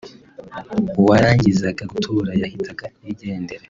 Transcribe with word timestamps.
uwarangizaga 0.99 1.83
gutora 1.93 2.29
yahitaga 2.41 2.85
yigendera 3.03 3.59